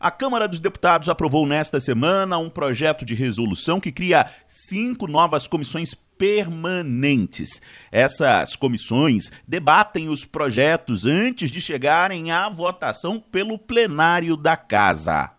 A 0.00 0.10
Câmara 0.10 0.48
dos 0.48 0.60
Deputados 0.60 1.10
aprovou 1.10 1.46
nesta 1.46 1.78
semana 1.78 2.38
um 2.38 2.48
projeto 2.48 3.04
de 3.04 3.14
resolução 3.14 3.78
que 3.78 3.92
cria 3.92 4.24
cinco 4.48 5.06
novas 5.06 5.46
comissões 5.46 5.92
permanentes. 6.16 7.60
Essas 7.92 8.56
comissões 8.56 9.30
debatem 9.46 10.08
os 10.08 10.24
projetos 10.24 11.04
antes 11.04 11.50
de 11.50 11.60
chegarem 11.60 12.30
à 12.30 12.48
votação 12.48 13.20
pelo 13.20 13.58
plenário 13.58 14.38
da 14.38 14.56
Casa. 14.56 15.32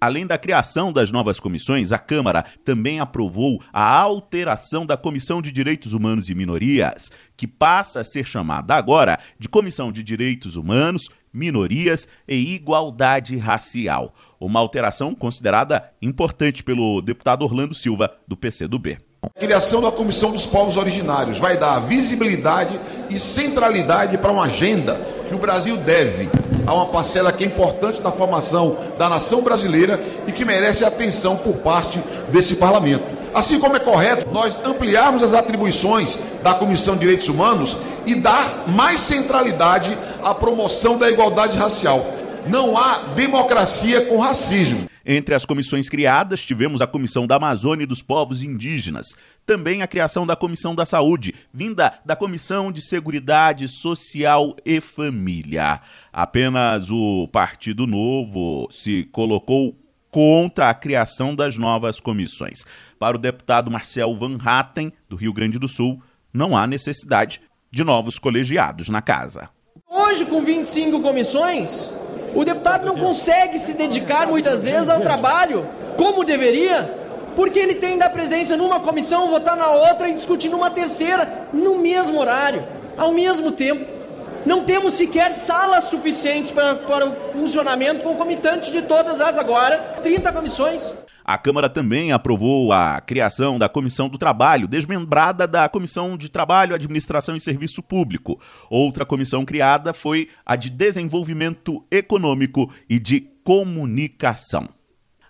Além 0.00 0.26
da 0.26 0.38
criação 0.38 0.92
das 0.92 1.10
novas 1.10 1.40
comissões, 1.40 1.90
a 1.90 1.98
Câmara 1.98 2.44
também 2.64 3.00
aprovou 3.00 3.60
a 3.72 3.98
alteração 3.98 4.86
da 4.86 4.96
Comissão 4.96 5.42
de 5.42 5.50
Direitos 5.50 5.92
Humanos 5.92 6.28
e 6.28 6.34
Minorias, 6.36 7.10
que 7.36 7.48
passa 7.48 8.00
a 8.00 8.04
ser 8.04 8.24
chamada 8.24 8.76
agora 8.76 9.18
de 9.38 9.48
Comissão 9.48 9.90
de 9.90 10.04
Direitos 10.04 10.54
Humanos, 10.54 11.08
Minorias 11.32 12.06
e 12.28 12.54
Igualdade 12.54 13.36
Racial. 13.36 14.14
Uma 14.38 14.60
alteração 14.60 15.16
considerada 15.16 15.90
importante 16.00 16.62
pelo 16.62 17.00
deputado 17.00 17.42
Orlando 17.42 17.74
Silva, 17.74 18.12
do 18.26 18.36
PCdoB. 18.36 18.98
A 19.20 19.40
criação 19.40 19.82
da 19.82 19.90
Comissão 19.90 20.30
dos 20.30 20.46
Povos 20.46 20.76
Originários 20.76 21.38
vai 21.38 21.56
dar 21.56 21.80
visibilidade 21.80 22.78
e 23.10 23.18
centralidade 23.18 24.16
para 24.16 24.30
uma 24.30 24.44
agenda 24.44 24.94
que 25.28 25.34
o 25.34 25.38
Brasil 25.38 25.76
deve 25.76 26.28
a 26.68 26.74
uma 26.74 26.86
parcela 26.86 27.32
que 27.32 27.42
é 27.42 27.46
importante 27.46 28.02
da 28.02 28.12
formação 28.12 28.76
da 28.98 29.08
nação 29.08 29.40
brasileira 29.40 29.98
e 30.26 30.32
que 30.32 30.44
merece 30.44 30.84
atenção 30.84 31.34
por 31.34 31.54
parte 31.56 31.98
desse 32.28 32.56
parlamento. 32.56 33.04
Assim 33.34 33.58
como 33.58 33.76
é 33.76 33.80
correto 33.80 34.28
nós 34.30 34.58
ampliarmos 34.62 35.22
as 35.22 35.32
atribuições 35.32 36.18
da 36.42 36.52
Comissão 36.52 36.92
de 36.92 37.00
Direitos 37.00 37.28
Humanos 37.28 37.78
e 38.04 38.14
dar 38.14 38.64
mais 38.68 39.00
centralidade 39.00 39.96
à 40.22 40.34
promoção 40.34 40.98
da 40.98 41.08
igualdade 41.10 41.56
racial. 41.56 42.04
Não 42.46 42.76
há 42.76 42.98
democracia 43.14 44.02
com 44.02 44.18
racismo. 44.18 44.90
Entre 45.10 45.34
as 45.34 45.46
comissões 45.46 45.88
criadas, 45.88 46.44
tivemos 46.44 46.82
a 46.82 46.86
Comissão 46.86 47.26
da 47.26 47.36
Amazônia 47.36 47.84
e 47.84 47.86
dos 47.86 48.02
Povos 48.02 48.42
Indígenas, 48.42 49.16
também 49.46 49.80
a 49.80 49.86
criação 49.86 50.26
da 50.26 50.36
Comissão 50.36 50.74
da 50.74 50.84
Saúde, 50.84 51.34
vinda 51.50 51.98
da 52.04 52.14
Comissão 52.14 52.70
de 52.70 52.82
Seguridade 52.82 53.66
Social 53.68 54.54
e 54.66 54.82
Família. 54.82 55.80
Apenas 56.12 56.90
o 56.90 57.26
Partido 57.32 57.86
Novo 57.86 58.68
se 58.70 59.04
colocou 59.04 59.74
contra 60.10 60.68
a 60.68 60.74
criação 60.74 61.34
das 61.34 61.56
novas 61.56 61.98
comissões. 61.98 62.66
Para 62.98 63.16
o 63.16 63.20
deputado 63.20 63.70
Marcel 63.70 64.14
Van 64.14 64.36
Hatten, 64.44 64.92
do 65.08 65.16
Rio 65.16 65.32
Grande 65.32 65.58
do 65.58 65.68
Sul, 65.68 66.02
não 66.30 66.54
há 66.54 66.66
necessidade 66.66 67.40
de 67.70 67.82
novos 67.82 68.18
colegiados 68.18 68.90
na 68.90 69.00
casa. 69.00 69.48
Hoje, 69.88 70.26
com 70.26 70.42
25 70.42 71.00
comissões, 71.00 71.97
o 72.34 72.44
deputado 72.44 72.86
não 72.86 72.96
consegue 72.96 73.58
se 73.58 73.72
dedicar 73.72 74.26
muitas 74.26 74.64
vezes 74.64 74.88
ao 74.88 75.00
trabalho 75.00 75.66
como 75.96 76.24
deveria, 76.24 76.94
porque 77.34 77.58
ele 77.58 77.74
tem 77.74 77.98
da 77.98 78.10
presença 78.10 78.56
numa 78.56 78.80
comissão, 78.80 79.28
votar 79.28 79.56
na 79.56 79.70
outra 79.70 80.08
e 80.08 80.12
discutir 80.12 80.48
numa 80.48 80.70
terceira, 80.70 81.46
no 81.52 81.78
mesmo 81.78 82.18
horário, 82.20 82.66
ao 82.96 83.12
mesmo 83.12 83.52
tempo. 83.52 83.98
Não 84.46 84.64
temos 84.64 84.94
sequer 84.94 85.32
salas 85.32 85.84
suficientes 85.84 86.52
para, 86.52 86.74
para 86.76 87.06
o 87.06 87.12
funcionamento 87.12 88.02
concomitante 88.02 88.70
de 88.70 88.82
todas 88.82 89.20
as 89.20 89.36
agora 89.36 89.98
30 90.02 90.32
comissões. 90.32 90.94
A 91.28 91.36
Câmara 91.36 91.68
também 91.68 92.10
aprovou 92.10 92.72
a 92.72 93.02
criação 93.02 93.58
da 93.58 93.68
Comissão 93.68 94.08
do 94.08 94.16
Trabalho, 94.16 94.66
desmembrada 94.66 95.46
da 95.46 95.68
Comissão 95.68 96.16
de 96.16 96.30
Trabalho, 96.30 96.74
Administração 96.74 97.36
e 97.36 97.40
Serviço 97.40 97.82
Público. 97.82 98.40
Outra 98.70 99.04
comissão 99.04 99.44
criada 99.44 99.92
foi 99.92 100.28
a 100.46 100.56
de 100.56 100.70
Desenvolvimento 100.70 101.84
Econômico 101.90 102.72
e 102.88 102.98
de 102.98 103.20
Comunicação. 103.44 104.70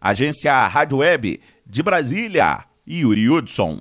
Agência 0.00 0.68
Rádio 0.68 0.98
Web 0.98 1.40
de 1.66 1.82
Brasília, 1.82 2.64
Yuri 2.88 3.28
Hudson. 3.28 3.80